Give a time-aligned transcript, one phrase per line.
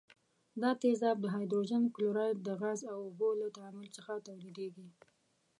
[0.61, 4.87] دا تیزاب د هایدروجن کلوراید د غاز او اوبو له تعامل څخه تولیدیږي.